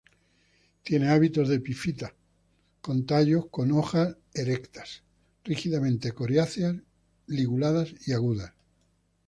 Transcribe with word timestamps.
Tiene 0.83 1.09
hábitos 1.11 1.47
de 1.47 1.57
epífita 1.57 2.11
con 2.81 3.05
tallos 3.05 3.45
con 3.51 3.71
hojas 3.71 4.17
erectas 4.33 5.03
rígidamente 5.43 6.11
coriáceas, 6.11 6.75
liguladas 7.27 7.93
y 8.07 8.13
agudas. 8.13 8.51